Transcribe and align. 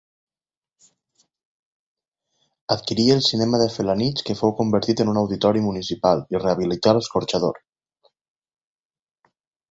Adquirí 2.75 3.05
el 3.15 3.21
cinema 3.27 3.59
de 3.63 3.67
Felanitx 3.75 4.25
que 4.29 4.35
fou 4.41 4.55
convertit 4.61 5.03
en 5.05 5.11
un 5.13 5.19
auditori 5.21 5.61
municipal 5.69 6.23
i 6.37 6.41
rehabilità 6.45 6.95
l'escorxador. 6.99 7.61